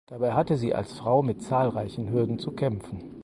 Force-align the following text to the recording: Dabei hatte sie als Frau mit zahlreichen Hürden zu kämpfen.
Dabei 0.07 0.33
hatte 0.33 0.57
sie 0.57 0.73
als 0.73 0.93
Frau 0.93 1.21
mit 1.21 1.43
zahlreichen 1.43 2.09
Hürden 2.09 2.39
zu 2.39 2.51
kämpfen. 2.53 3.03